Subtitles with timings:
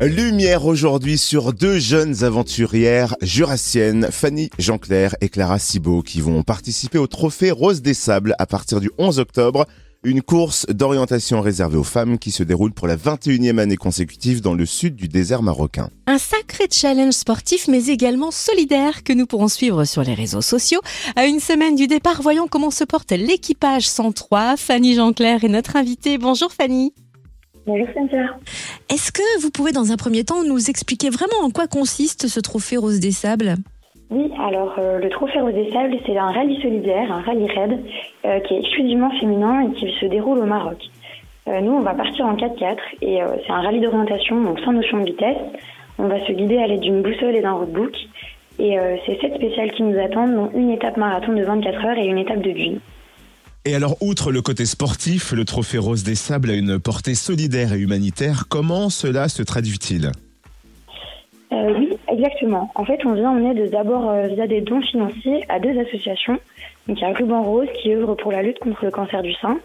[0.00, 6.98] Lumière aujourd'hui sur deux jeunes aventurières jurassiennes, Fanny Jean-Claire et Clara Cibot, qui vont participer
[6.98, 9.66] au trophée Rose des Sables à partir du 11 octobre.
[10.02, 14.52] Une course d'orientation réservée aux femmes qui se déroule pour la 21e année consécutive dans
[14.54, 15.88] le sud du désert marocain.
[16.08, 20.80] Un sacré challenge sportif mais également solidaire que nous pourrons suivre sur les réseaux sociaux.
[21.14, 24.56] À une semaine du départ, voyons comment se porte l'équipage 103.
[24.56, 26.18] Fanny Jean-Claire est notre invitée.
[26.18, 26.92] Bonjour Fanny.
[27.66, 28.26] Bonjour Cynthia.
[28.90, 32.38] Est-ce que vous pouvez dans un premier temps nous expliquer vraiment en quoi consiste ce
[32.38, 33.54] trophée Rose des Sables?
[34.10, 37.80] Oui, alors euh, le Trophée Rose des Sables, c'est un rallye solidaire, un rallye raid,
[38.26, 40.76] euh, qui est exclusivement féminin et qui se déroule au Maroc.
[41.48, 44.98] Euh, nous, on va partir en 4x4 et c'est un rallye d'orientation, donc sans notion
[44.98, 45.38] de vitesse.
[45.98, 47.96] On va se guider à l'aide d'une boussole et d'un roadbook.
[48.58, 52.06] Et c'est sept spéciales qui nous attendent, dont une étape marathon de 24 heures et
[52.06, 52.80] une étape de dune.
[53.66, 57.72] Et alors, outre le côté sportif, le trophée Rose des Sables a une portée solidaire
[57.72, 58.44] et humanitaire.
[58.50, 60.12] Comment cela se traduit-il?
[61.50, 62.70] Euh, oui, exactement.
[62.74, 66.38] En fait, on vient en aide d'abord euh, via des dons financiers à deux associations.
[66.86, 69.32] Donc, il y a Ruban Rose qui œuvre pour la lutte contre le cancer du
[69.32, 69.58] sein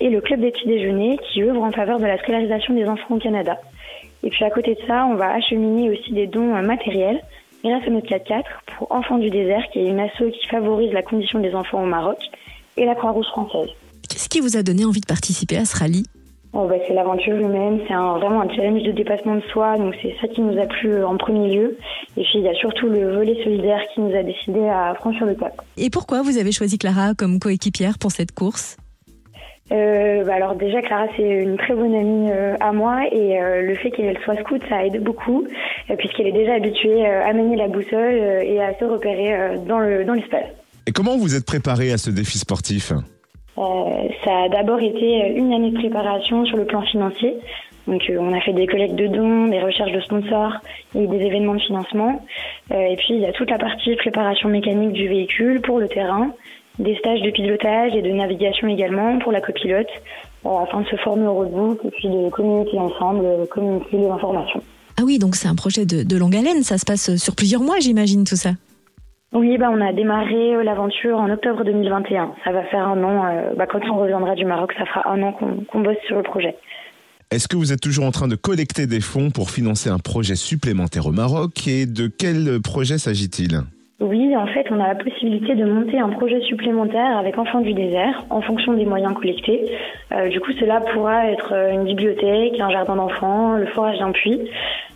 [0.00, 3.16] et le Club des petits déjeuners qui œuvre en faveur de la scolarisation des enfants
[3.16, 3.58] au Canada.
[4.22, 7.20] Et puis à côté de ça, on va acheminer aussi des dons euh, matériels
[7.62, 8.44] grâce à notre 4x4
[8.78, 11.86] pour Enfants du désert, qui est une asso qui favorise la condition des enfants au
[11.86, 12.18] Maroc,
[12.76, 13.68] et la Croix-Rouge française.
[14.08, 16.04] Qu'est-ce qui vous a donné envie de participer à ce rallye?
[16.54, 19.94] Oh, bah, c'est l'aventure humaine, c'est un, vraiment un challenge de dépassement de soi, donc
[20.02, 21.78] c'est ça qui nous a plu euh, en premier lieu.
[22.18, 25.24] Et puis il y a surtout le volet solidaire qui nous a décidé à franchir
[25.24, 25.54] le cap.
[25.78, 28.76] Et pourquoi vous avez choisi Clara comme coéquipière pour cette course?
[29.70, 33.62] Euh, bah, alors déjà Clara c'est une très bonne amie euh, à moi et euh,
[33.62, 35.46] le fait qu'elle soit scout ça aide beaucoup
[35.96, 40.14] puisqu'elle est déjà habituée à manier la boussole et à se repérer dans le dans
[40.14, 40.46] l'espace.
[40.92, 42.92] Et comment vous êtes préparé à ce défi sportif?
[42.92, 43.62] Euh,
[44.26, 47.34] ça a d'abord été euh, une année de préparation sur le plan financier.
[47.86, 50.52] Donc euh, on a fait des collectes de dons, des recherches de sponsors
[50.94, 52.22] et des événements de financement.
[52.72, 55.88] Euh, et puis il y a toute la partie préparation mécanique du véhicule pour le
[55.88, 56.30] terrain,
[56.78, 59.88] des stages de pilotage et de navigation également pour la copilote,
[60.44, 64.08] euh, afin de se former au roadbook et puis de communiquer ensemble, euh, communiquer les
[64.08, 64.62] informations.
[64.98, 67.62] Ah oui, donc c'est un projet de, de longue haleine, ça se passe sur plusieurs
[67.62, 68.50] mois j'imagine tout ça.
[69.32, 72.34] Oui, bah, on a démarré euh, l'aventure en octobre 2021.
[72.44, 75.22] Ça va faire un an, euh, bah, quand on reviendra du Maroc, ça fera un
[75.22, 76.54] an qu'on bosse sur le projet.
[77.30, 80.34] Est-ce que vous êtes toujours en train de collecter des fonds pour financer un projet
[80.34, 83.62] supplémentaire au Maroc Et de quel projet s'agit-il?
[84.00, 87.72] Oui, en fait, on a la possibilité de monter un projet supplémentaire avec Enfants du
[87.72, 89.64] désert en fonction des moyens collectés.
[90.12, 94.40] Euh, du coup, cela pourra être une bibliothèque, un jardin d'enfants, le forage d'un puits.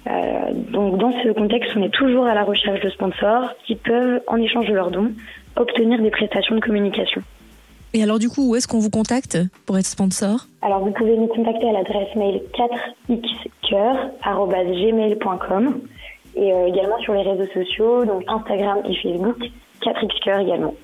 [0.07, 4.21] Euh, donc, dans ce contexte, on est toujours à la recherche de sponsors qui peuvent,
[4.27, 5.13] en échange de leurs dons,
[5.57, 7.23] obtenir des prestations de communication.
[7.95, 10.49] Et alors du coup, où est-ce qu'on vous contacte pour être sponsor?
[10.61, 12.43] Alors, vous pouvez nous contacter à l'adresse mail
[13.09, 15.81] 4xcoeur.gmail.com
[16.37, 19.39] et euh, également sur les réseaux sociaux, donc Instagram et Facebook,
[19.83, 20.75] 4xcoeur également.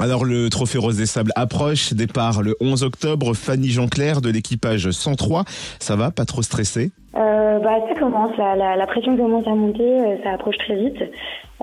[0.00, 4.90] Alors le trophée Rose des Sables approche, départ le 11 octobre, Fanny Jean-Claire de l'équipage
[4.90, 5.44] 103,
[5.80, 6.90] ça va, pas trop stressé?
[7.16, 10.76] Euh, bah, ça commence, la, la, la pression commence à monter, euh, ça approche très
[10.76, 11.02] vite,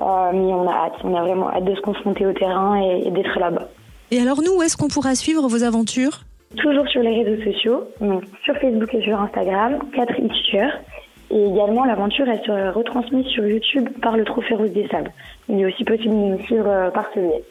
[0.01, 3.07] Euh, mais on a hâte, on a vraiment hâte de se confronter au terrain et,
[3.07, 3.69] et d'être là-bas.
[4.09, 6.21] Et alors nous, où est-ce qu'on pourra suivre vos aventures?
[6.57, 10.71] Toujours sur les réseaux sociaux, donc sur Facebook et sur Instagram, 4xcoeur.
[11.29, 15.11] Et également, l'aventure, elle sera retransmise sur YouTube par le Trophée Rose des Sables.
[15.49, 17.43] Il est aussi possible de nous suivre euh, par ce biais.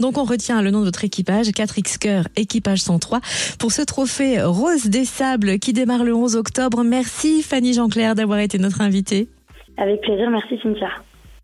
[0.00, 3.20] Donc on retient le nom de votre équipage, 4X Cœur, équipage 103,
[3.58, 6.82] pour ce trophée Rose des Sables qui démarre le 11 octobre.
[6.84, 9.28] Merci Fanny Jean-Claire d'avoir été notre invitée.
[9.76, 10.88] Avec plaisir, merci Cynthia.